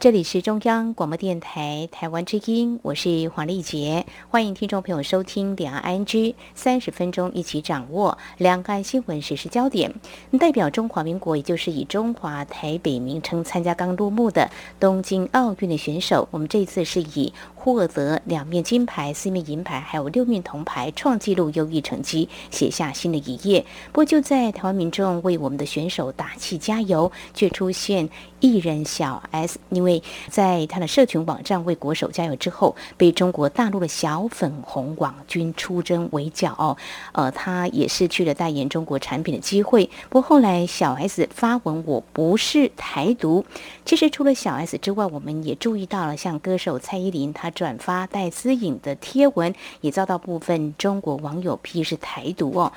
[0.00, 9.92] 这里是中央广播电台台湾之音，我是黄丽杰，欢迎听众朋友收听两岸 ING 三十分钟，一起掌握两岸新闻时事焦点。
[10.38, 17.32] 代表中华民国，也就是以中华台北名称参加刚落幕的东京奥运的选手，我们这次是以
[17.74, 23.64] 获得两面金牌、四面银牌，还有六面铜牌，创纪录优异成绩，写下新的一页。
[23.92, 28.08] 不过就在台湾民众为我们的选手打气加油，却出现
[28.40, 36.76] 艺人小 S，因为在他的社群网站为国手加油之后，被中国大陆的小粉红网军出征围剿哦，
[37.12, 39.88] 呃，他也失去了代言中国产品的机会。
[40.08, 43.44] 不过后来小 S 发文我不是台独，
[43.84, 52.72] 其实除了小 S 之外，我们也注意到了像歌手蔡依林，她转发戴思颖的贴文，也遭到部分中国网友批是台独哦。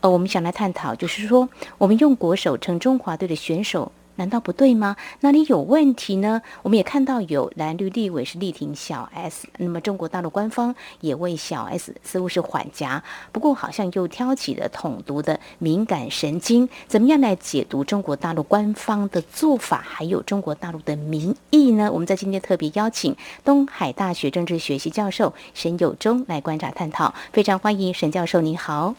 [0.00, 3.92] 呃，我们想来探讨，就是说我们用国手称中华队的选手。
[4.16, 4.96] 难道不对吗？
[5.20, 6.42] 哪里有问题呢？
[6.62, 16.68] 我们也看到有蓝绿立委是力挺小 S，那么中国大陆官方也为小 S 似乎是缓颊，不过好像又挑起了统独的敏感神经。
[16.86, 21.90] 怎么样来解读中国大陆官方的做法，还有中国大陆的民意呢？
[21.90, 28.94] 我们在今天特别邀请东海大学政治学系教授沈友忠来观察探讨，非常欢迎沈教授，你好。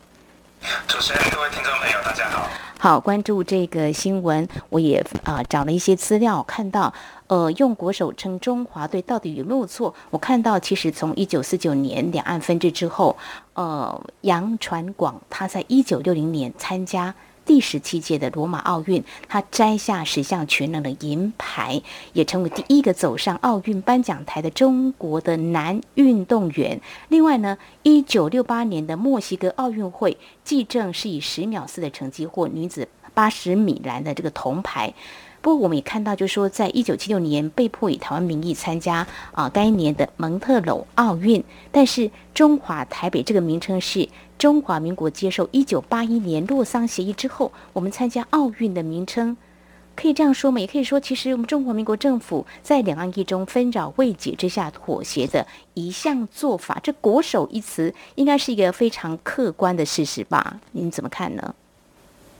[0.87, 2.47] 主持人，各位听众朋友，大家好。
[2.83, 6.93] 好，关注这个新闻，我也啊找了一些资料，看到
[7.27, 9.95] 呃用国手称中华队到底有没有错？
[10.09, 13.15] 我看到其实从一九四九年两岸分治之后，
[13.53, 17.15] 呃杨传广他在一九六零年参加。
[17.45, 21.81] 第十七届的罗马奥运，他摘下十项全能的银牌，
[22.13, 26.79] 也成为第一个走上奥运颁奖台的中国的男运动员。
[27.09, 34.93] 另外呢，一九六八年的墨西哥奥运会，季正是以十秒四的成绩获女子八十米栏的这个铜牌。
[35.43, 49.35] 不过我们也看到，就是说，在一九七六年被迫以台湾名义参加啊该年的蒙特娄奥运，但是中华台北这个名称是中华民国接受一九八一年洛桑协议之后，我们参加奥运的名称，
[49.97, 50.61] 可以这样说吗？
[50.61, 60.61] 也可以说，其实我们中华民国政府在两岸一中纷扰未解之下妥协的一项做法，这“国手”一词应该是一个非常客观的事实吧？
[60.71, 61.53] 您怎么看呢？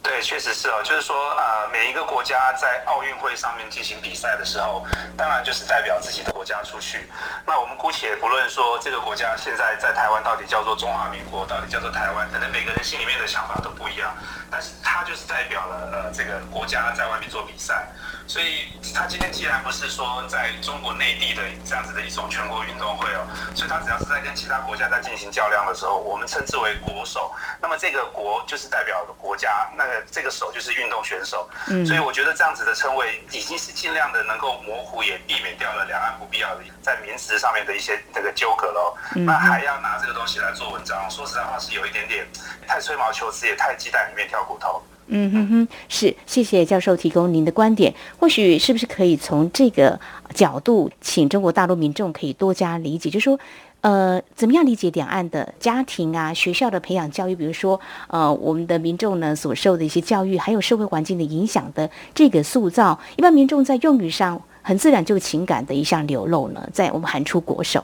[0.04, 4.86] 对，确实是哦，就是说，呃，每一个国家在奥运会上面进行比赛的时候，
[5.18, 7.10] 当然就是代表自己的国家出去。
[7.48, 14.14] 那我们姑且不论说这个国家现在在台湾到底叫做中华民国，到底叫做台湾，可能每个人心里面的想法都不一样，
[14.52, 17.88] 但是它就是代表了呃这个国家在外面做比赛。
[18.26, 27.32] 所以，他今天既然不是说在中国内地的这样子的一种全国运动会哦，所以他只要是在跟其他国家在进行较量的时候，我们称之为国手。
[27.62, 31.50] 那么这个国就是代表国家，那个这个手就是运动选手。
[31.68, 38.96] 嗯，所以我觉得这样子的称谓已经是尽量的能够模糊，也避免掉了两岸不必要的在名词上面的一些那个纠葛喽。
[39.14, 42.26] 那还要拿这个东西来做文章，说实在话是有一点点
[42.66, 44.82] 太吹毛求疵，也太鸡蛋里面挑骨头。
[45.08, 47.94] 嗯哼哼，是，谢谢教授提供您的观点。
[48.18, 50.00] 或许是不是可以从这个
[50.34, 53.40] 角度，请中国大陆民众可以多加理解，就是说，
[53.82, 67.84] 呃，怎么样理解两岸的家庭啊、学校的培养教育，比如说，呃，我们的民众呢所受的一些教育，还有社会环境的影响的这个塑造，一般民众在用语上很自然就情感的一项流露呢，在我们喊出国手。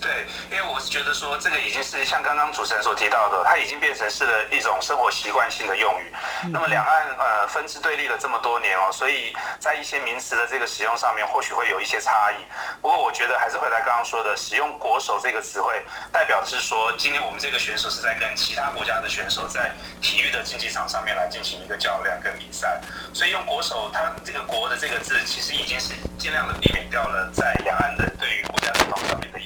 [0.00, 6.12] 对，因为我是觉得说，这个已经是像刚刚主持人所提到的，它已经变成是了一种生活习惯性的用语。
[6.52, 12.36] 那么两岸呃分支对立了这么多年哦，所以在一些名词的这个使用上面，或许会有一些差异。
[12.80, 15.82] 不过我觉得还是回来刚刚说的，使用“国手”这个词汇，
[16.12, 22.80] 代表的是说，今天我们这个选手是在跟其他国家的选手在体育的竞技场上面来进行一个较量跟比赛。
[23.12, 28.42] 所以用“国手”，它这个“国”的这个字，其实已经是尽量的避免掉了在两岸的对于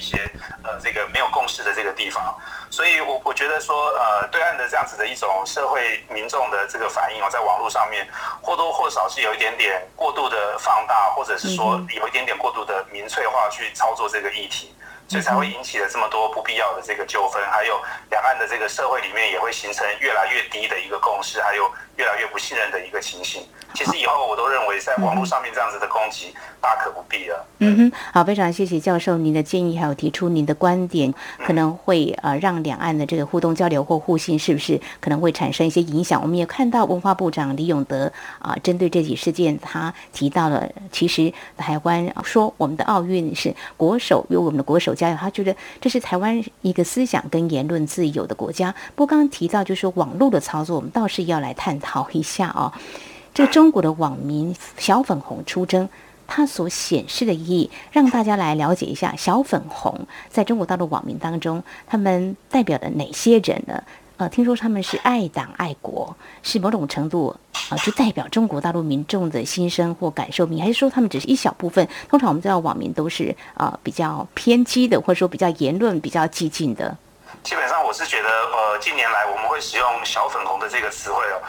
[0.03, 0.29] 些。
[0.65, 2.39] 呃，这个没有共识的这个地方，
[2.71, 8.07] 所以我我觉得说，呃，对岸的这样子的一种社会民众的这个反应哦，在网络上面
[8.41, 14.73] 或多或少是有一点点过度的放大，或者是说有一点点过度的民粹化去操作这个议题，
[15.09, 23.43] 所以才会引起了这么多不必要的这个纠纷，还有两岸的这个社会里面也会形成越来越低的一个共识，还有越来越不信任的一个情形。
[23.75, 27.47] 其实以后我都认为，在网络上面这样子的攻击大可不必了。
[27.61, 31.13] 嗯哼，好，非常谢谢教授您的建议，还有提出您的观点，
[31.47, 36.21] 可能会呃让两岸的这个互动交流或互信是不是可能会产生一些影响？
[36.21, 48.75] 我们也看到文化部长李永德啊，针对这起事件，他提到了，其实台湾说我们的奥运是国手，由我们的国手加油，他觉得这是台湾一个思想跟言论自由的国家。
[48.95, 52.73] 不过刚刚提到就是网络的操作，我们倒是要来探讨一下哦。
[53.35, 55.89] 这中国的网民小粉红出征，
[56.27, 63.83] 它所显示的意义，让大家来了解一下小粉红在中国大陆网民当中，他们代表的哪些人呢？
[64.19, 67.35] 呃，听说他们是爱党爱国，是某种程度
[67.71, 71.89] 啊，就代表中国大陆民众的心声或感受民，还是说他们只是一小部分？
[72.09, 76.97] 通常我们知道网民都是呃比较偏激的，或者说比较言论比较激进的。
[77.43, 81.43] 基本上我是觉得，呃，近年来我们会使用“小粉红”的这个词汇哦，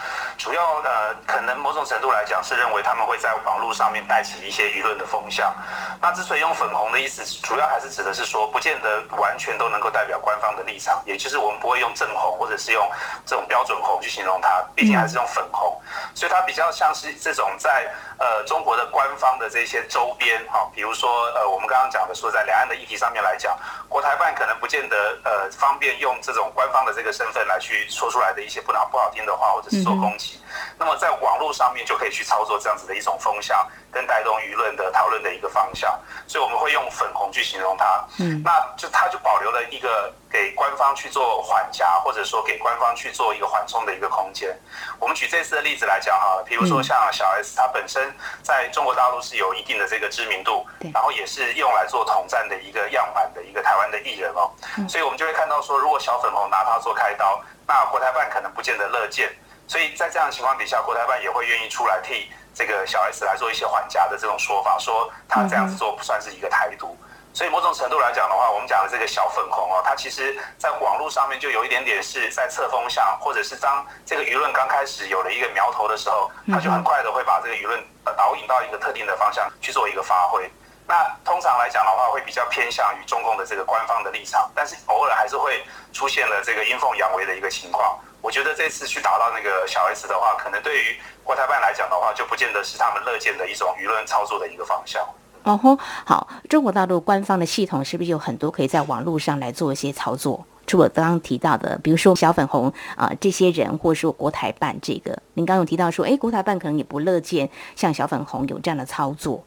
[0.44, 5.56] 主要呃，可能某种程度来讲是认为他们会在网络上面带起一些舆论的风向。
[6.02, 12.92] 那之所以用“粉红”的意思，主要还是指的是说，不见得完全都能够代表官方的立场，也就是我们不会用正红或者是用
[13.26, 15.82] 这种标准红去形容它，毕竟还是用粉红，
[16.14, 23.58] 所以它比较像是这种在呃中国的官方的这些周边哈，比如说呃我们刚刚讲的说在两岸的议题上面来讲，
[23.88, 25.74] 国台办可能不见得呃方。
[25.80, 30.33] 便用这种官方的这个身份来去说出来的一些不拿不好听的话，或者是做攻击，
[30.78, 38.04] 那么在网络上面就可以去操作这样子的一种风向，跟带动舆论的讨论的一个方向，所以我们会用粉红去形容它。
[38.20, 44.58] 嗯，那就它就保留了一个给官方去做缓夹，或者说给官方去做一个缓冲的一个空间。
[45.00, 54.50] 我们举这次的例子来讲哈，比如说像小 S，他本身在中国大陆是有一定的这个知名度，然后也是用来做统战的一个样板的一个台湾的艺人哦，
[54.88, 55.74] 所以我们就会看到说。
[55.84, 59.30] 如果小粉红拿它做开刀，那国台办可能不见得乐见，
[59.74, 66.96] 所以在这样的情况底下，国台办也会愿意出来替这个小 S 来做一些缓夹的这种说法，说他这样子做不算是一个台独。
[67.34, 77.84] 所以某种程度来讲的话，我们讲的这个小粉红哦，它其实在网络上面就有一点点是在测风向，或者是当这个舆论刚开始有了一个苗头的时候，它就很快的会把这个舆论
[78.16, 80.48] 导引到一个特定的方向去做一个发挥。
[80.86, 87.98] 那通常来讲的话，会比较偏向于中共的这个官方的立场，但是偶尔还是会出现了这个阴奉阳违的一个情况。
[88.24, 95.06] 我觉得这次去打到那个小 S 的话，可能对于国台办来讲的话，就不见得是他们乐见的一种舆论操作的一个方向。
[95.44, 100.46] 哦吼，好，中国大陆官方的系统是不是有很多可以在网络上来做一些操作？
[100.66, 109.44] 除我刚刚提到的，比如说小粉红啊这些人，或者说国台办这个，您刚刚有提到说，哎，国台办可能也不乐见像小粉红有这样的操作。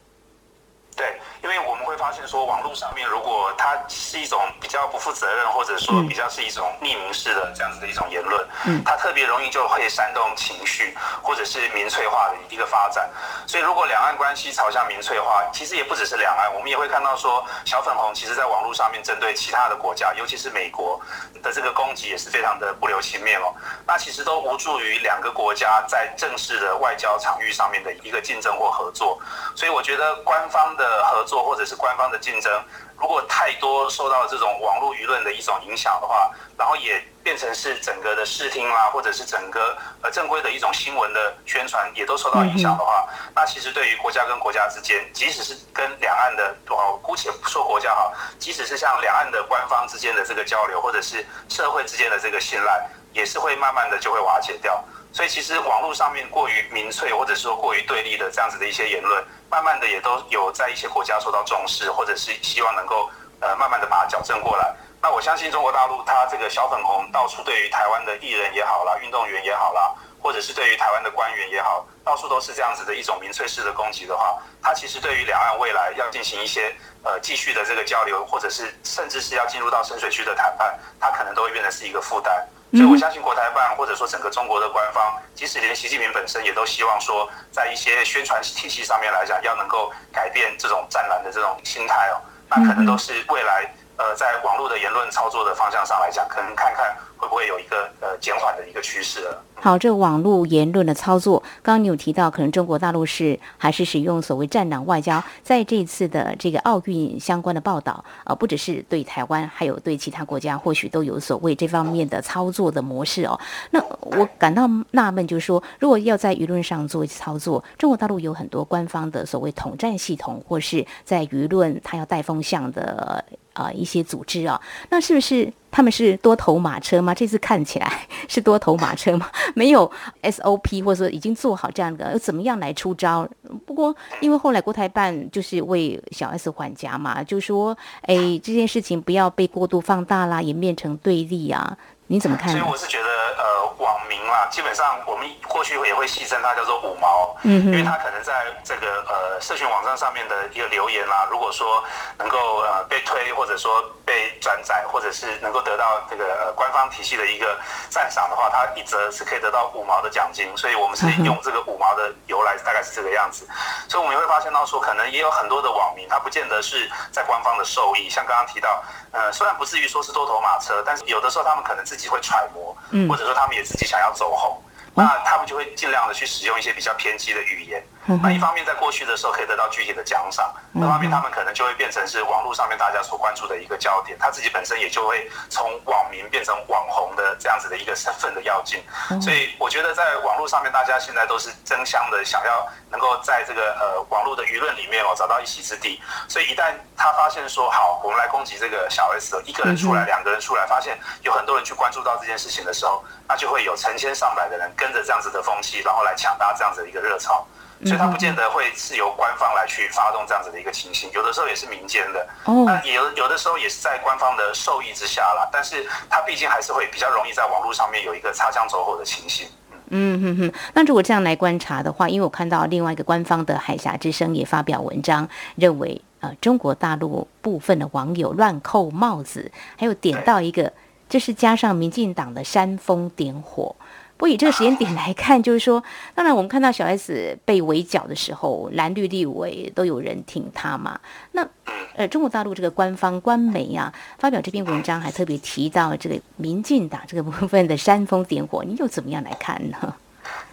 [2.25, 13.09] 说，网络上面如果它是一种比较不负责任，或者说比较是一种匿名式的这样子的一种言论，嗯，它特别容易就会煽动情绪，或者是民粹化的一个发展。
[13.45, 20.99] 所以，如果两岸关系朝向民粹化，其实也不只是两岸，我们也会看到说，小粉红其实在网络上面针对其他的国家，尤其是美国
[21.41, 23.53] 的这个攻击也是非常的不留情面哦。
[23.85, 29.17] 那其实都无助于两个国家在正式的外交场域上面的一个竞争或合作。
[29.55, 31.37] 所以，我觉得官方的合作。
[31.47, 32.63] 或者是官方的竞争，
[32.97, 54.83] 如果太多受到这种网络舆论的一种影响的话，然后也变成是整个的视听啦，或者是整个呃正规的一种新闻的宣传也都受到影响的话，那其实对于国家跟国家之间，即使是跟两岸的哦，姑且不说国家哈，即使是像两岸的官方之间的这个交流，或者是社会之间的这个信赖，也是会慢慢的就会瓦解掉。
[55.11, 59.23] 所以其实网络上面过于民粹，或者说过于对立的这样子的一些言论。
[59.49, 64.75] 慢慢的也都有在一些国家受到重视，或者是希望能够呃慢慢的把它矫正过来。
[65.01, 82.45] 那我相信中国大陆它这个小粉红到处对于台湾的艺人也好啦，运动员也好啦，或者是对于台湾的官员也好，到处都是这样子的一种民粹式的攻击的话，它其实对于两岸未来要进行一些呃继续的这个交流，或者是甚至是要进入到深水区的谈判，它可能都会变成是一个负担。
[82.73, 99.43] 所以我相信国台办或者说整个中国的官方，即使连习近平本身也都希望说，在一些宣传体系上面来讲，要能够改变这种战狼的这种心态哦，那可能都是未来呃在网络的言论操作的方向上来讲，可能看看会不会有一个呃减缓的一个趋势了。
[99.59, 105.21] 好，这网络言论的操作，刚刚你有提到，可能中国大陆是还是使用所谓“战狼外交”。
[105.41, 113.37] 在这次的这个奥运相关的报道，啊，不只是对台湾，还有对其他国家，或许都有所谓这方面的操作的模式哦。
[113.71, 127.13] 那我感到纳闷，就是说，如果要在舆论上做操作，中国大陆有很多官方的所谓统战系统，或是在舆论它要带风向的啊一些组织啊，那是不是他们是多头马车吗？
[127.13, 129.27] 这次看起来是多头马车吗？
[129.55, 129.89] 没有
[130.23, 133.27] SOP，或者说已经做好这样的，怎么样来出招？
[133.65, 141.77] 不过因为后来国台办就是为小 S 缓颊嘛，就说哎这件事情不要被过度放大啦，演变成对立啊。
[142.09, 142.49] 你怎么看？
[142.51, 151.83] 所以我是觉得，呃，网民啦，基本上我们过去也会戏称它叫做五毛，嗯，因为它可能在这个呃社群网站上面的一个留言啦，如果说
[152.17, 157.57] 能够呃被推，或者说被转载，或者是能够得到这个官方体系的一个
[157.89, 163.47] 赞赏的话，它一则是可以得到五毛的奖金，所以我们是用这个五毛的由来，大概是这个样子。
[163.89, 168.83] 所以我们会发现到说，可能也有很多的网民，他不见得是在官方的受益，像刚刚提到。
[169.13, 174.61] 呃，虽然不至于说是多头马车，但是有的时候他们可能自己会揣摩，嗯或者说他们也自己想要走红，
[174.93, 177.83] 那他们就会尽量的去使用一些比较偏激的语言。
[178.21, 188.81] 那一方面在过去的时候可以得到具体的奖赏，另一方面他们可能就会变成是网络上面大家所关注的一个焦点，他自己本身也就会从网民变成网红的这样子的一个身份的要进。
[189.21, 196.01] 所以我觉得在网络上面，大家现在都是争相的想要能够在这个呃网络的舆论里面哦找到一席之地。
[196.29, 207.45] 所以一旦他发现说好，我们来攻击这个小 S，一个人出来，两个人出来，发现有很多人去关注到这件事情的时候，那就会有成千上百的人跟着这样子的风气，然后来抢搭这样子的一个热潮。
[207.85, 215.47] 所以它不见得会是由官方来去发动这样子的一个情形，有的时候也是民间的，那有有的时候也是在官方的授意之下啦。
[215.51, 219.47] 但是它毕竟还是会比较容易在网络上面有一个擦枪走火的情形。
[219.89, 230.73] 嗯哼哼，那如果这样来观察的话，因为我看到另外一个官方的海峡之声也发表文章，认为呃中国大陆部分的网友乱扣帽子，还有点到一个，
[231.07, 233.75] 这是加上民进党的煽风点火。
[234.17, 235.83] 不以这个时间点来看，就是说，
[236.15, 240.99] 当然我们看到小 S 被围剿的时候，蓝绿立委都有人挺她嘛。
[241.31, 241.47] 那
[241.95, 249.95] 呃，中国大陆这个官方官媒啊，发表这篇文章还特别提到这个民进党这个部分的煽风点火，你又怎么样来看呢？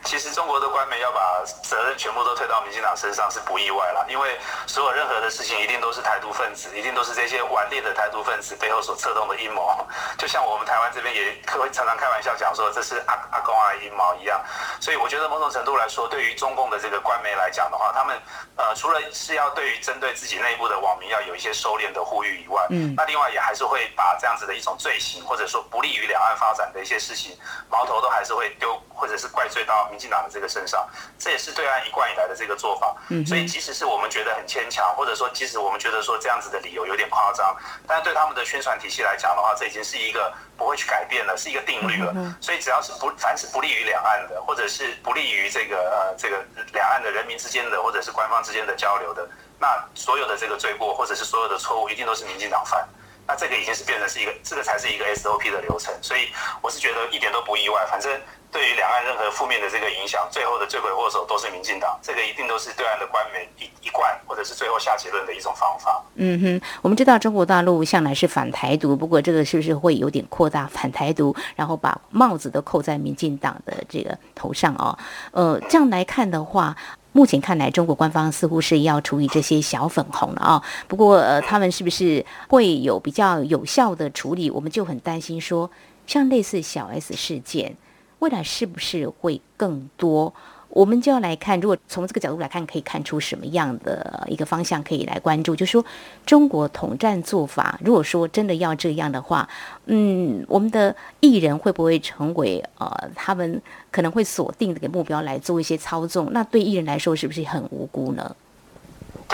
[0.04, 9.86] 其实中国的官媒要把责任全部都推到民进党身上是不意外了，因为所有任何的事情一定都是台独分子，一定都是这些顽劣的台独分子背后所策动的阴谋。
[10.18, 14.38] 就像我们台湾这边也会常常开玩笑讲说这是阿阿公阿阴谋一样。
[14.78, 18.20] 所以我觉得某种程度来说，对于中共的这个官媒来讲的话，他们
[18.56, 27.36] 呃除了是要对于针对自己内部的网民要有一些收敛的呼吁以外，嗯，那另外也还是会把这样子的一种罪行或者说不利于两岸发展的一些事情，
[27.70, 29.88] 矛头都还是会丢或者是怪罪到。
[29.94, 30.84] 民进党的这个身上，
[31.16, 32.96] 这也是对岸一贯以来的这个做法。
[33.10, 42.12] 嗯，所以即使是我们觉得很牵强，或者说即使我们觉得说这样子的理由有点夸张，但是对他们的宣传体系来讲的话，这已经是一个不会去改变了，是一个定律了。
[42.40, 49.24] 所以只要是不凡是不利于两岸的，或者是不利于这个呃这个两岸的人民之间的，或者是官方之间的交流的，
[49.60, 52.84] 那所有的这个罪过或者是所有的错误，一定都是民进党犯。
[53.26, 55.92] 那这个已经是变成是一个，这个才是一个 SOP 的流程。
[56.02, 56.28] 所以
[56.60, 58.10] 我是觉得一点都不意外，反正。
[58.54, 66.00] 对于两岸任何负面的这个影响，最后的罪魁祸首都是民进党，这个一定都是对岸的官媒一一贯或者是最后下结论的一种方法。
[66.14, 74.96] 嗯哼，我们知道中国大陆向来是反台独，不过这个是不是会有点扩大反台独，然后把帽子都扣在民进党的这个头上哦？
[75.32, 76.76] 呃，这样来看的话，
[77.16, 80.62] 目前看来中国官方似乎是要处理这些小粉红了啊。
[80.88, 84.50] 不过呃，他们是不是会有比较有效的处理？
[84.50, 85.70] 我们就很担心说，
[86.08, 87.76] 像类似小 S 事件。
[88.18, 90.34] 未来是不是会更多？
[90.74, 95.54] 我们就要来看，如果从这个角度来看，可以看出什么样的一个方向可以来关注？
[95.54, 95.84] 就说
[96.26, 99.48] 中国统战做法，如果说真的要这样的话，
[99.86, 103.62] 嗯，我们的艺人会不会成为呃，他们
[103.92, 106.30] 可能会锁定这个目标来做一些操纵？
[106.32, 108.34] 那对艺人来说，是不是很无辜呢？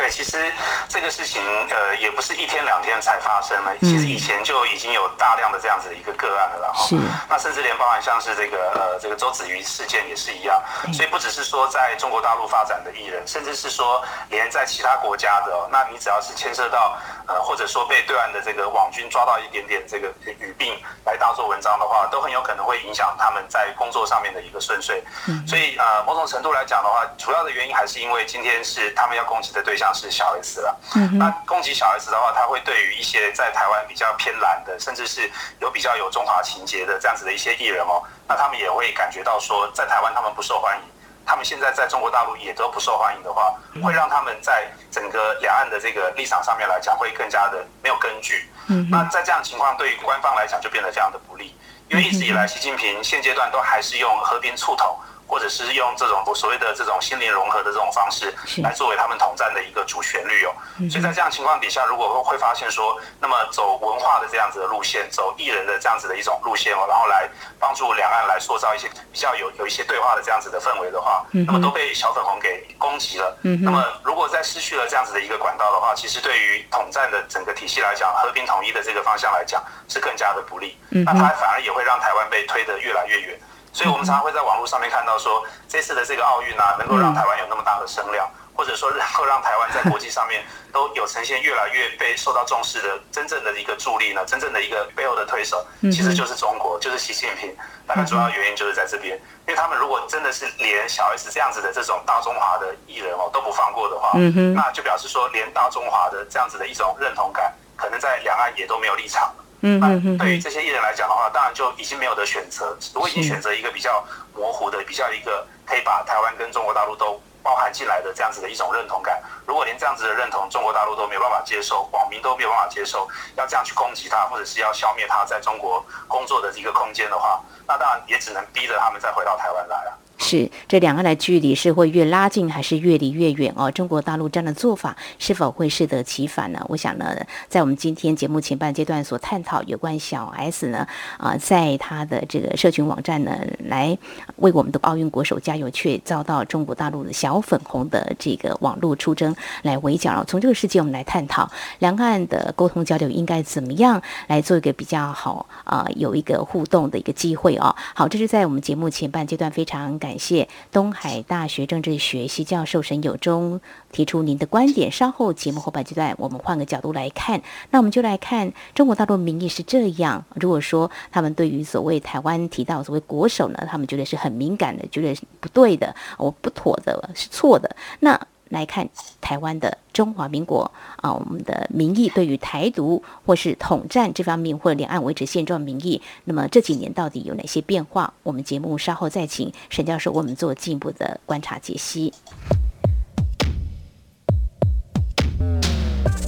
[0.01, 0.51] 对，其实
[0.89, 6.87] 这个事情呃也不是一天两天才发生了，其实以前就已经有大量的这样子的一个个案了哈。
[6.89, 6.97] 是。
[7.29, 10.59] 那甚至连包含像是这个呃这个周子瑜事件也是一样，
[10.91, 25.05] 所以不只是说在中国大陆发展的艺人，甚至是说连在其他国家的，那你只要是牵涉到呃或者说被对岸的这个网军抓到一点点这个语病来当做文章的话，都很有可能会影响他们在工作上面的一个顺遂。
[25.29, 25.47] 嗯。
[25.47, 29.90] 所以呃某种程度来讲的话，主要的原因还是因为今天是他们要攻击的对象。
[29.93, 35.29] 像是小 S 了，嗯那攻击小 S 的话，他会对于一些在台湾比较偏蓝的，甚至是
[35.59, 40.83] 有比较有中华情节的这样子的一些艺人哦，那他们也会感觉到说，在台湾他们不受欢迎，
[41.27, 48.49] 他们现在在中国大陆也都不受欢迎的话，会让他们在整个两岸的这个立场上面来讲，会更加的没有根据。
[48.69, 51.57] 嗯那在这样情况，对于官方来讲就变得非常的不利，
[51.89, 54.97] 因为一直以来，习近平现阶段都还是用和平促统。
[55.31, 58.35] 或者是用这种所谓的这种心灵融合的这种方式
[58.65, 60.51] 来作为他们统战的一个主旋律哦。
[60.91, 67.29] 所以在这样情况底下，如果会发现说，那么走文化的这样子的路线，走艺人的这样子的一种路线哦，然后来
[67.61, 73.39] 帮助两岸来塑造一些比较有有一些对话的这样子的氛围的话，那么都被小粉红给攻击了。
[73.63, 80.77] 那么如果在失去了这样子的一个管道的话，其实对于统战的整个体系来讲，和平统一的这个方向来讲，是更加的不利。
[80.89, 83.39] 那它反而也会让台湾被推得越来越远。
[83.73, 88.29] 所以我们常常会在网络上面看到说，这次的这个奥运啊，能够让台湾有那么大的声量。
[88.53, 94.23] 或者说，能够让台湾在国际上面都有呈现越来越被受到重视的真正的一个助力呢？
[94.27, 97.57] 真正的一个背后的推手，其实就是中国，就是习近平。
[97.87, 99.17] 大概主要原因就是在这边，
[99.49, 104.11] 因为他们如果真的是连小 S 这样子的这种大中华的艺人哦都不放过的话，
[104.55, 109.33] 那就表示说，连大中华的这样子的一种认同感，可能在两岸也都没有立场。
[109.63, 112.77] 嗯嗯对于这些艺人来讲的话，当然就已经没有的选择。
[112.95, 117.21] 如果已经选择一个比较模糊的、比较一个可以把台湾跟中国大陆都。
[117.43, 129.99] 包含进来的这样子的一种认同感，如果连这样子的认同中国大陆都没有办法接受，网民都没有办法接受，要这样去攻击他，或者是要消灭他在中国工作的一个空间的话，那当然也只能逼着他们再回到台湾来了。
[130.21, 133.71] 是这两岸的距离是会越拉近还是越离越远哦？
[133.71, 136.65] 中国大陆这样的做法是否会适得其反呢？
[136.69, 137.17] 我想呢，
[137.49, 140.87] 在我们今天节目前半阶段所探讨有关小 S 呢
[141.17, 143.35] 啊，在他的这个社群网站呢，
[143.65, 143.97] 来
[144.37, 150.25] 为我们的奥运国手加油，却遭到中国大陆的小粉红的这个网络出征来围剿了。
[150.29, 157.75] 从这个事件，我们来探讨两岸的沟通交流应该怎么样来做一个比较好啊，有一个互动的一个机会哦。
[157.95, 160.10] 好，这是在我们节目前半阶段非常感。
[160.11, 163.61] 感谢东海大学政治学系教授沈友忠
[163.93, 164.91] 提出您的观点。
[164.91, 167.41] 稍后节目后半阶段，我们换个角度来看，
[167.71, 170.25] 那我们就来看中国大陆民意是这样。
[170.35, 177.77] 如果说他们对于所谓台湾提到所谓国手呢，他们觉得是很敏感的，觉得是不对的，我不妥的，是错的。
[178.01, 178.89] 那来看
[179.21, 188.13] 台湾的中华民国啊，我们的民意对于台独或是统战这方面，或两岸维持现状民意，那么这几年到底有哪些变化？
[188.23, 192.13] 我们节目稍后再请沈教授为我们做进一步的观察解析。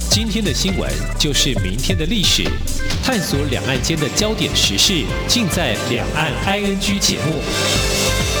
[0.09, 0.89] 今天的新闻
[1.19, 2.43] 就是明天的历史，
[3.03, 8.32] 探索两岸间的焦点时事，尽在《两岸 ING》节目。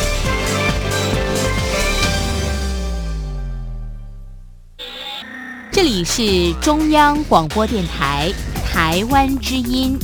[5.83, 8.31] 这里是中央广播电台
[8.71, 9.99] 台湾之音。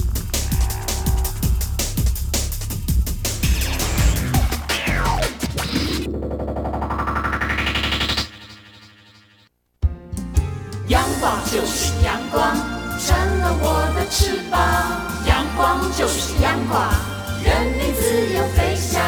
[10.90, 12.58] 阳光就是阳光，
[13.00, 14.60] 成了我的翅膀。
[15.26, 16.92] 阳光就是阳光，
[17.42, 19.02] 人民自由飞翔。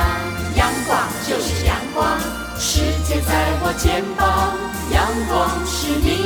[0.56, 2.18] 阳光就是阳光，
[2.58, 4.56] 世界在我肩膀。
[4.94, 6.21] 阳光是你。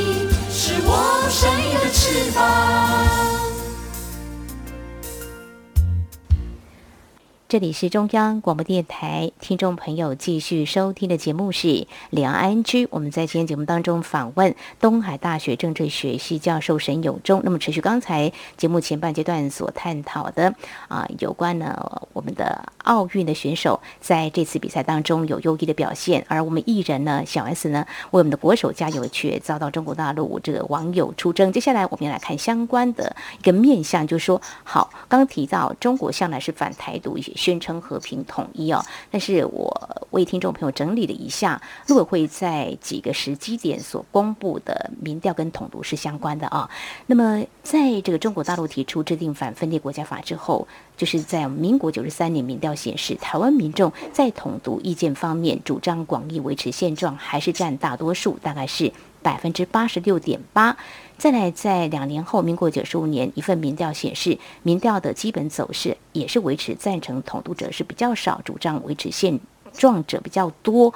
[7.48, 11.68] 这里是中央广播电台，听众朋友继续收听的节目是
[12.10, 12.84] 《两岸安居》。
[12.90, 17.40] 我们在今天节目当中访问东海大学政治学系教授沈永忠。
[17.44, 20.52] 那么，持续刚才节目前半阶段所探讨的
[20.88, 31.52] 啊，有关呢我们的奥运的选手在这次比赛当中有优异的表现，而我们艺人呢小 S 呢为我们的国手加油，却遭到中国大陆这个网友出征。
[31.52, 37.32] 接下来我们要来看相关的一个面向，就是说，好，刚提到中国向来是反台独一些。
[37.36, 46.68] 宣称和平统一哦，但是我为听众朋友整理了一下，陆委会在几个时机点所公布的民调跟统独是相关的啊。
[47.06, 60.76] 那么，在这个中国大陆提出制定反分裂国家法之后，就是在民国九十三年民调显示，台湾民众在统独意见方面主张广义维持现状，还是占大多数，大概是百分之八十六点八。
[61.18, 69.38] 再来，在两年后，民国九十五年一份民调显示，民调的基本走势也是维持赞成统独者是比较少，主张维持现
[69.72, 70.92] 状者比较多。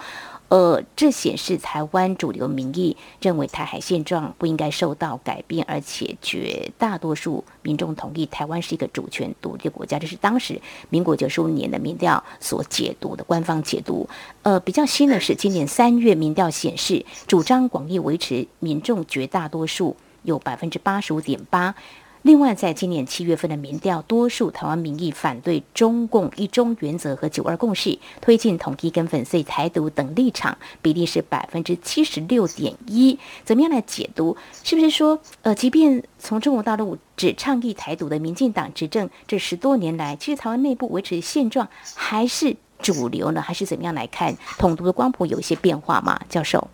[0.51, 9.99] 呃，这显示台湾主流民意认为台海现状不应该受到改变，而且绝大多数民众同意台湾是一个主权独立国家。
[9.99, 14.09] 这是当时民国九十五年的民调所解读的官方解读。
[14.43, 19.97] 呃，比较新的是，今年三月民调显示，主张广义维持民众绝大多数。
[20.23, 21.75] 有百分之八十五点八。
[22.23, 33.19] 另外，在今年七月份的民调，多数台湾民意反对中共一中原则和九二共识，推进统一跟粉碎台独等立场，比例是百分之七十六点一。
[33.43, 34.37] 怎么样来解读？
[34.63, 46.21] 是不是说，呃，即便从中国大陆只倡议台独的民进党执政这十多年来，其实台湾内部维持现状还是主流呢，还是怎么样来看统独的光谱有一些变化吗？
[46.29, 46.69] 教授？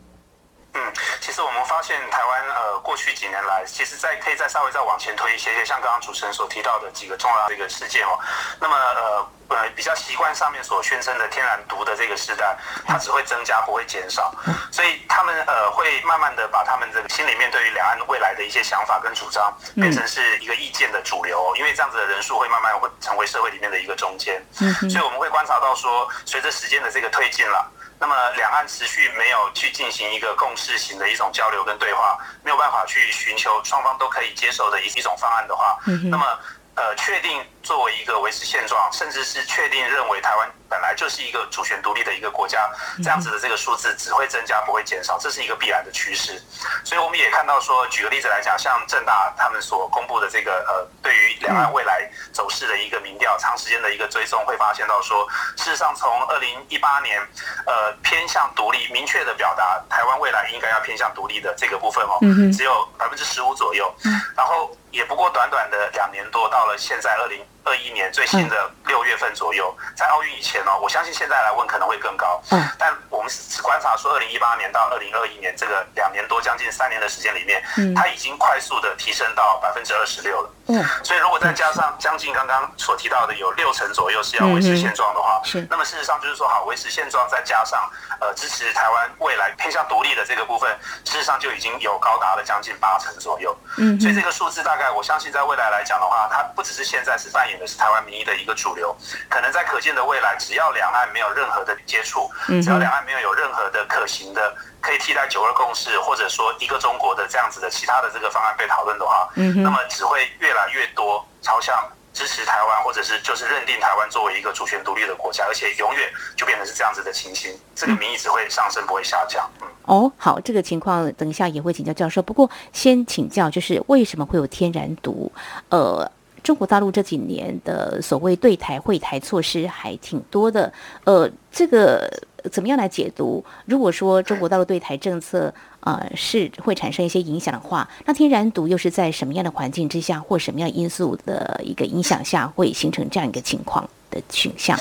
[0.77, 8.19] 嗯，其实我们发现台湾呃过去几年来，其实在可以再稍微再往前推一些，像刚刚主持人所提到的几个重要的一个事件哦。
[8.61, 12.55] 那么呃呃比较习惯上面所宣称的天然毒的这个时代，
[12.87, 14.35] 它只会增加不会减少，
[14.71, 24.45] 所以他们呃会慢慢的把他们这个心里面对于两岸未来的一些想法跟主张，变成是一个意见的主流，因为这样子的人数会慢慢会成为社会里面的一个中间，
[24.91, 27.73] 所以我们会观察到说，随着时间的这个推进了。
[27.99, 35.79] 那么两岸持续没有去进行一个共识型的一种交流跟对话，没有办法去寻求双方都可以接受的一一种方案的话，
[36.11, 36.39] 那么
[36.75, 40.49] 呃，确定作为一个维持现状，甚至是确定认为台湾。
[40.69, 42.69] 本来就是一个主权独立的一个国家，
[43.03, 46.41] 这样子的这个数字只会增加不会减少，这是一个必然的趋势。
[46.85, 55.27] 所以我们也看到说，举个例子来讲，像正大他们所公布的这个呃，对于两岸未来走势的一个民调，长时间的一个追踪，会发现到说，
[55.57, 57.21] 事实上从二零一八年
[57.67, 62.19] 呃偏向独立，明确的表达台湾未来应该要偏向独立的这个部分哦，
[62.57, 63.93] 只有百分之十五左右，
[64.37, 67.41] 然后也不过短短的两年多，到了现在二零。
[67.67, 72.41] 二一年最新的六月份左右，在奥运以前哦，我相信现在来问可能会更高。
[72.53, 80.51] 嗯，但我们只观察说，二零一八年到二零二一年这个两年多将近三年的时间里面，嗯，它已经快速的提升到百分之二十六了。
[80.69, 90.71] 嗯，所以如果再加上将近刚刚所提到的有六成左右是要维持现状的话，是，那么事实上就是说，好维持现状，再加上呃支持台湾未来偏向独立的这个部分，
[91.05, 93.57] 事实上就已经有高达了将近八成左右。
[93.79, 97.56] 嗯，所以这个数字大概我相信在未来来讲的话，它不只是现在是扮演。
[97.59, 98.95] 的是台湾民意的一个主流，
[99.29, 111.77] 可能在可见的未来，只要两岸没有任何的接触，只要两岸没有有任何的可行的可以替代九二共识，或者说一个中国的这样子的其他的这个方案被讨论的话，那么只会越来越多朝向
[112.12, 119.49] 支持台湾，或者是就是认定台湾作为一个主权独立的国家，而且永远就变成是这样子的情形，这个民意只会上升，不会下降。
[119.61, 125.31] 嗯，哦，好，这个情况等一下也会请教教授，不过先请教就是为什么会有天然毒？
[125.69, 126.11] 呃。
[126.47, 132.09] 中国大陆这几年的所谓对台会台措施还挺多的，呃，这个
[132.53, 133.45] 怎么样来解读？
[133.65, 144.79] 如果说中国大陆对台政策啊是会产生一些影响的话，那天然毒又是在什么样的环境之下或什么样因素的一个影响下会形成这样一个情况的倾向？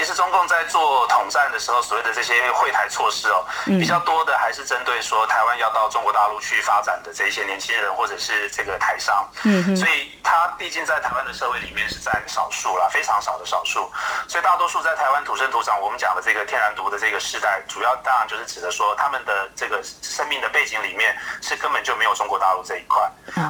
[0.00, 9.28] 嗯，其实中共在做统战的时候，所谓的这些会台措施哦，比较多的还是针对说台湾要到中国大陆去发展的这些年轻人或者是这个台商。
[9.44, 13.92] 嗯所以他毕竟在台湾的社会里面是占少数啦，非常少的少数。
[14.26, 23.06] 所以大多数在台湾土生土长，我们讲的这个天然毒的这个世代，主要当然就是指的说他们的这个生命的背景里面是根本就没有中国大陆这一块。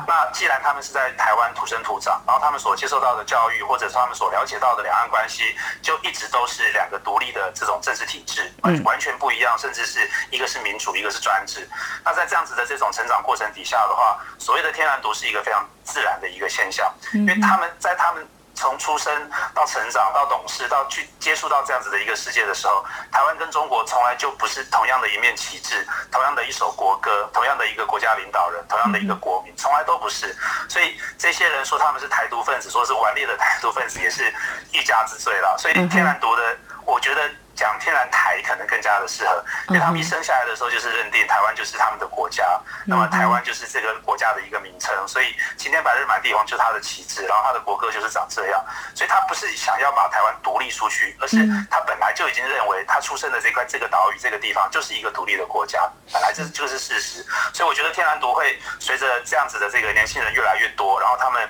[0.06, 5.54] 那既然他们是在台湾土生土长，然后他们所接受到的教育，或者是他们所了解到的两岸关系。
[5.82, 11.68] 就一直都是两个独立的这种政治体制，完完全不一样，甚至是一个是民主，一个是专制。
[12.04, 18.26] 那在这样子的这种成长过程底下的话，所谓的天然独是一个非常自然的一个现象，因为他们在他们。
[18.60, 19.10] 从出生
[19.54, 30.36] 到成长到懂事到去接触到这样子的一个世界的时候，台湾跟中国从来就不是同样的一面旗帜，同样的一首国歌，同样的一个国家领导人，同样的一个国民，从来都不是。
[30.68, 34.30] 所以这些人说他们是台独分子，说是顽劣的台独分子，也是
[34.72, 35.56] 一家之罪了。
[35.56, 37.30] 所以天然独的，我觉得。
[37.60, 51.36] 讲天然台可能更加的适合，因为他们一生下来的时候就是认定台湾就是他们的国家，那么台湾就是这个国家的一个名称，所以今天白日满地黄就是他的旗帜，然后他的国歌就是长这样，所以他不是想要把台湾独立出去，而是
[51.70, 61.46] 他本来就已经认为他出生的这块这个岛屿这个地方就是一个独立的国家，本来这就是事实，所以我觉得天然独会随着这样子的这个年轻人越来越多，然后他们。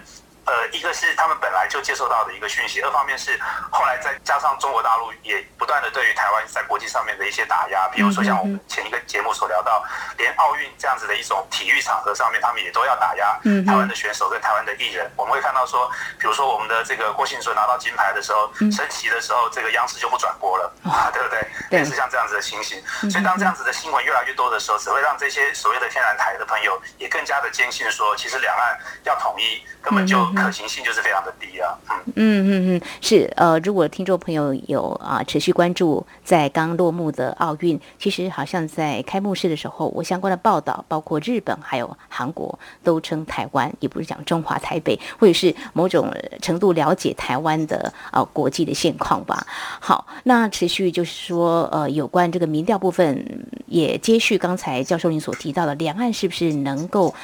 [0.51, 3.39] 呃，一个是他们本来就接受到的一个讯息，二方面是
[3.71, 9.85] 后来再加上中国大陆也不断的对于台湾在国际上面的一些打压，比如说像我们前一个节目所聊到，
[10.19, 15.09] 连奥运这样子的一种体育场合上面，他们也都要打压台湾的选手跟台湾的艺人。
[15.15, 20.73] 我们会看到说，比如说我们的这个郭信淳拿到金牌的时候，升旗的时候，这个央视就不转播了，
[21.15, 21.47] 对不对？
[21.71, 22.83] 类似像这样子的情形。
[23.09, 30.27] 所以当这样子的新闻越来越多的时候，只会让这些所谓的天然台的朋友也更加的坚信说，其实两岸要统一根本就。
[30.45, 31.79] 可行性就是非常的低啊，
[32.15, 49.47] 嗯嗯嗯，是呃，如果听众朋友有啊持续关注在刚落幕的奥运，其实好像在开幕式的时候，我相关的报道，包括日本还有韩国都称台湾，也不是讲中华台北，或者是某种程度了解台湾的啊国际的现况吧。
[49.81, 53.25] 好，那持续就是说呃，有关这个民调部分，
[53.67, 57.15] 也接续刚才教授您所提到的，两岸是不是能够？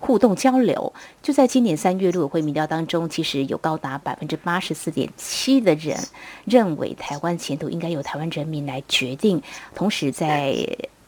[0.00, 5.96] 互动交流，就在今年三月陆委会民调当中，其实有高达百分之八十四点七的人
[6.44, 9.42] 认为台湾前途应该由台湾人民来决定。
[9.74, 10.66] 同时，在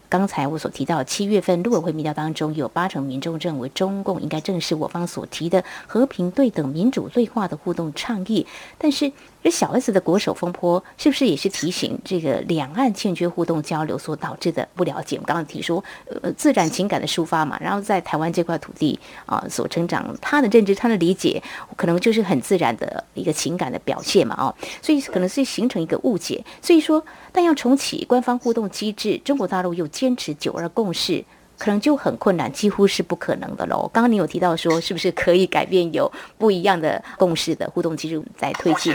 [0.09, 8.47] 刚才我所提到七月份陆委会民调当中，有八成民众认为中共应该正视我方所提的和平、对等、民主对话的互动倡议，
[8.79, 9.13] 但是。
[9.43, 15.17] 这小 S 的国手风波，是不是也是提醒这个两岸欠缺互动交流所导致的不了解？
[15.17, 15.83] 我们刚刚提说，
[16.23, 21.43] 呃，自然情感的抒发嘛，然后在台湾这块土地啊所成长，他的认知、他的理解，
[21.77, 26.45] 可能就是很自然的一个情感的表现嘛，哦，所以可能是形成一个误解。
[26.61, 31.25] 所以说，但要重启官方互动机制，中国大陆又坚持九二共识。
[31.59, 33.91] 可能就很困难，几乎是不可能的喽。
[33.93, 38.95] 刚刚你有提到说，是不是可以改变有不一样的共识的互动机制在推进？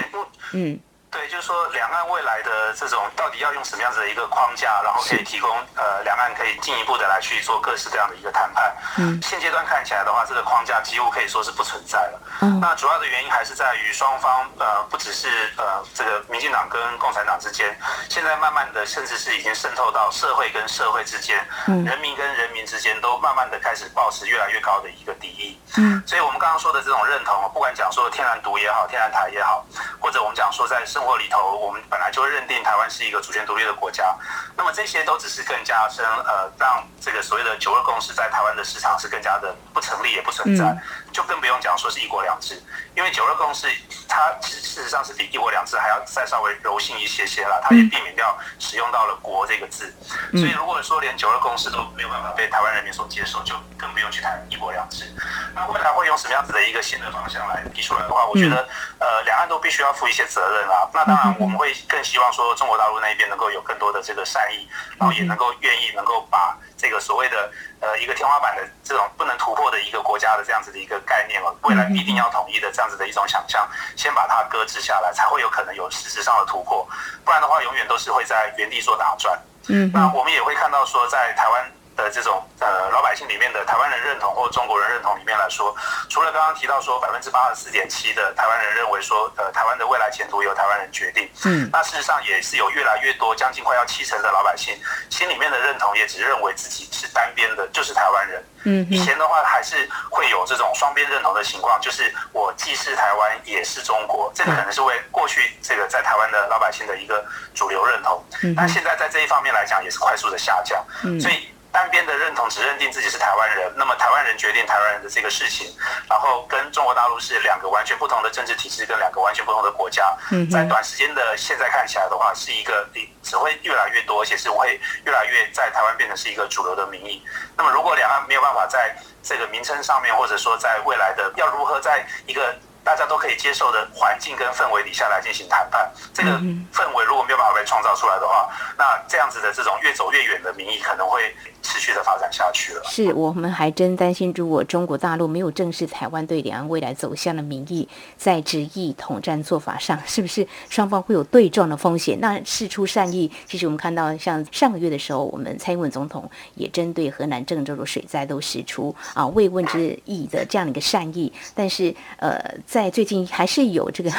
[0.54, 0.80] 嗯。
[1.14, 8.76] 对，就是说两岸未来的这种到底要用什么样子的一个框架，然后可以提供呃两岸可以进一步的来去做各式各样的一个谈判。
[8.98, 12.22] 嗯，现阶段看起来的话，这个框架几乎可以说是不存在了。
[12.42, 17.78] 嗯，那主要的原因还是在于双方呃不只是呃这个民进党跟共产党之间，
[18.10, 25.60] 现在慢慢的甚至是已经渗透到社会跟社会之间，嗯，人民跟人民之间都慢慢的开始保持越来越高的一个敌意。
[25.78, 29.66] 嗯，所以我们刚刚说的这种认同，不管讲说天然独也好，天然台也好，
[30.00, 34.16] 或者我们讲说在生活里头，我们本来就认定台湾是一个主权独立的国家，
[34.56, 40.78] 那么这些都只是更加深呃，让这个所谓的九二共识在台湾的市场是更加的不成立也不存在，
[41.14, 42.62] 就更不用讲说是一国两制，
[42.96, 43.68] 因为九二共识
[44.10, 49.94] 它其实事实上是比一国两制还要再稍微柔性一些些啦，它也避免掉使用到了国这个字，
[50.32, 55.06] 所以如果说连九二共识都没有办法被台湾人民所接受，就更不用去谈一国两制。
[55.54, 58.68] 那未来会用什么样子的一个新的方向来提出来的话，我觉得
[59.00, 60.90] 呃，两岸都必须要负一些责任啦。
[60.94, 61.72] 那当然我们会。
[61.88, 73.66] 更希望说中国大陆那一边能够有更多的这个善意，然后也能够愿意能够把这个所谓的呃一个天花板的这种不能突破的一个国家的这样子的一个概念哦，未来必定要统一的这样子的一种想象，
[73.96, 76.86] 先把它搁置下来，才会有可能有实质上的突破，
[77.24, 79.40] 不然的话永远都是会在原地做打转。
[79.70, 81.72] 嗯，那我们也会看到说在台湾。
[81.96, 85.76] 的这种呃老百姓里面的台湾人认同或中国人认同里面来说，
[86.10, 94.78] 除了刚刚提到说百分之八十四点七的台湾人认为说呃台湾的未来前途由台湾人决定，嗯，那事实上也是有越来越多将近快要七成的老百姓
[95.10, 98.44] 心里面的认同也只认为自己是单边的，就是台湾人。
[98.66, 108.24] 嗯，以前的话还是会有这种双边认同的情况，就是我既是台湾也是中国，这个可能是为过去这个在台湾的老百姓的一个主流认同。
[108.42, 110.84] 嗯，那现在在这一方面来讲也是快速的下降。
[111.04, 111.53] 嗯，所以。
[111.74, 115.76] 单边的认同只认定自己是台湾人，那么台湾人决定台湾人的这个事情，
[116.08, 120.16] 然后跟中国大陆是两个完全不同的政治体制，跟两个完全不同的国家，
[120.52, 122.88] 在短时间的现在看起来的话，是一个
[123.24, 127.26] 只会越来越多，而且是会越来越在台湾变成是一个主流的民意。
[127.58, 136.30] 那么如果两岸没有办法在这个名称上面，或者说在未来的要如何在一个大家都可以接受的环境跟氛围底下来进行谈判，这个
[136.74, 141.34] 氛围如果没有办法被创造出来的话，那这样子的这种越走越远的民意可能会。
[141.66, 142.82] 持续的发展下去了。
[142.84, 152.20] 是我们还真担心，如果中国大陆没有正视台湾对两岸未来走向的民意，在执意统战做法上，是不是双方会有对撞的风险？
[152.20, 161.32] 那事出善意，其实我们看到，像上个月的时候，我们蔡英文总统也针对河南郑州的水灾都使出啊慰问之意的这样的一个善意。
[161.56, 162.44] 但是，呃，
[162.74, 164.12] 在最近还是有这个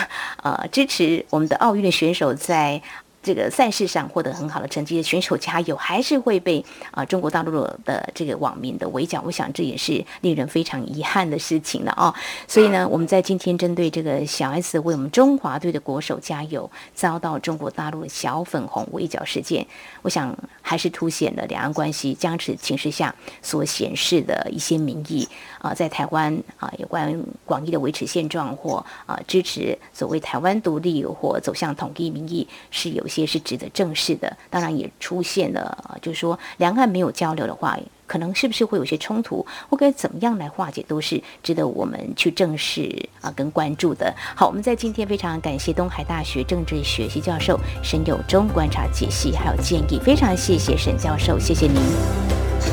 [0.44, 2.80] 呃支持我们的奥运的选手在。
[3.24, 7.52] 这个赛事上获得很好的成绩的选手加油，还是会被啊中国大陆
[7.86, 9.22] 的这个网民的围剿。
[9.24, 12.14] 我想这也是令人非常遗憾的事情了啊。
[12.46, 19.66] 所以呢，我们在今天针对这个小 S 为我们中华队的国手加油，遭到中国大陆的小粉红围剿事件，
[20.02, 25.26] 我想还是凸显了两岸关系僵持情势下所显示的一些民意
[25.60, 33.02] 啊，在台湾啊有关广义的维持现状或啊支持所谓台湾独立或走向统一民意是有。
[33.14, 44.12] 些是值得正视的，当然也出现了，就是说两岸没有交流的话，可能是不是会有些冲突，或该怎么样来化解，都是值得我们去正视啊跟关注的。
[44.34, 51.76] 好，我们在今天非常感谢东海大学政治学系教授沈友忠观察解析还有建议，非常谢谢沈教授，谢谢您，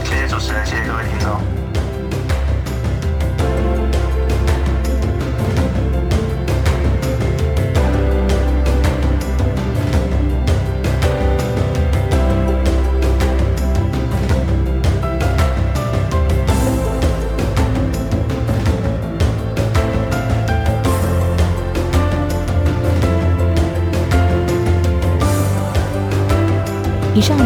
[0.04, 1.71] 谢谢主持人，谢谢各位听众。